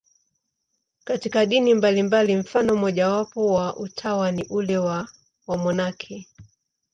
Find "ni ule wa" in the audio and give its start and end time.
4.31-5.07